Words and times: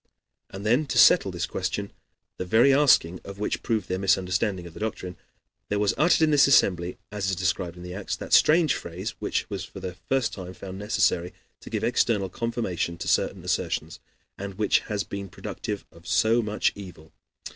And 0.49 0.65
then 0.65 0.87
to 0.87 0.97
settle 0.97 1.29
this 1.29 1.45
question, 1.45 1.91
the 2.37 2.43
very 2.43 2.73
asking 2.73 3.19
of 3.23 3.37
which 3.37 3.61
proved 3.61 3.87
their 3.87 3.99
misunderstanding 3.99 4.65
of 4.65 4.73
the 4.73 4.79
doctrine, 4.79 5.15
there 5.69 5.77
was 5.77 5.93
uttered 5.95 6.23
in 6.23 6.31
this 6.31 6.47
assembly, 6.47 6.97
as 7.11 7.29
is 7.29 7.35
described 7.35 7.77
in 7.77 7.83
the 7.83 7.93
Acts, 7.93 8.15
that 8.15 8.33
strange 8.33 8.73
phrase, 8.73 9.11
which 9.19 9.47
was 9.51 9.63
for 9.63 9.79
the 9.79 9.93
first 10.09 10.33
time 10.33 10.55
found 10.55 10.79
necessary 10.79 11.35
to 11.59 11.69
give 11.69 11.83
external 11.83 12.29
confirmation 12.29 12.97
to 12.97 13.07
certain 13.07 13.43
assertions, 13.43 13.99
and 14.39 14.55
which 14.55 14.79
has 14.79 15.03
been 15.03 15.29
productive 15.29 15.85
of 15.91 16.07
so 16.07 16.41
much 16.41 16.71
evil. 16.73 17.11